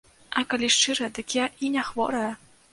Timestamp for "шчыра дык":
0.77-1.37